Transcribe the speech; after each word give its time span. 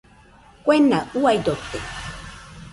Kuena 0.63 0.99
uaidote. 1.19 1.79